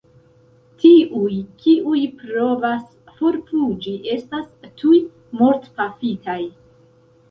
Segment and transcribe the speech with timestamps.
[0.83, 2.83] Tiuj, kiuj provas
[3.21, 4.99] forfuĝi estas tuj
[5.41, 6.43] mortpafitaj.